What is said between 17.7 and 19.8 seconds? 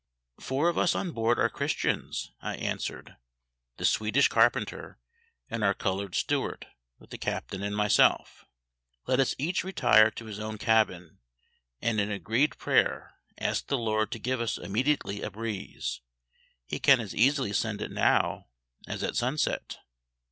it now as at sunset."